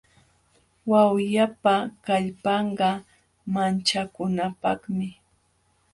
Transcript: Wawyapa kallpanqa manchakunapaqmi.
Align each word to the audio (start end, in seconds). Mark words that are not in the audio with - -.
Wawyapa 0.89 1.73
kallpanqa 2.05 2.89
manchakunapaqmi. 3.53 5.07